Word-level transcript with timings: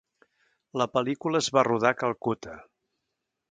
La 0.81 0.87
pel·lícula 0.95 1.43
es 1.45 1.51
va 1.57 1.65
rodar 1.69 1.93
a 1.95 1.99
Calcutta. 2.01 2.59